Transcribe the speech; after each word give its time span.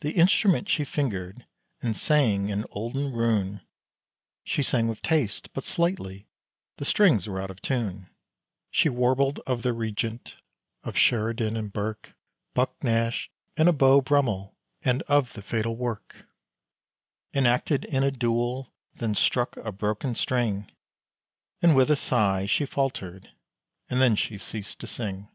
The 0.00 0.12
instrument 0.12 0.68
she 0.68 0.84
fingered, 0.84 1.46
and 1.80 1.96
sang 1.96 2.50
an 2.52 2.66
olden 2.72 3.10
rune, 3.14 3.62
She 4.44 4.62
sang 4.62 4.86
with 4.86 5.00
taste, 5.00 5.48
but 5.54 5.64
slightly, 5.64 6.26
the 6.76 6.84
strings 6.84 7.26
were 7.26 7.40
out 7.40 7.50
of 7.50 7.62
tune, 7.62 8.10
She 8.70 8.90
warbled 8.90 9.40
of 9.46 9.62
the 9.62 9.72
Regent, 9.72 10.36
of 10.84 10.94
Sheridan 10.98 11.56
and 11.56 11.72
Burke, 11.72 12.14
Buck 12.52 12.84
Nash, 12.84 13.30
and 13.56 13.66
of 13.70 13.78
Beau 13.78 14.02
Brummel, 14.02 14.54
and 14.82 15.00
of 15.04 15.32
the 15.32 15.40
fatal 15.40 15.74
work, 15.74 16.26
Enacted 17.32 17.86
in 17.86 18.02
a 18.02 18.10
duel, 18.10 18.74
then 18.96 19.14
struck 19.14 19.56
a 19.56 19.72
broken 19.72 20.14
string, 20.14 20.70
And 21.62 21.74
with 21.74 21.90
a 21.90 21.96
sigh 21.96 22.44
she 22.44 22.66
faltered, 22.66 23.30
and 23.88 24.02
then 24.02 24.16
she 24.16 24.36
ceased 24.36 24.80
to 24.80 24.86
sing. 24.86 25.30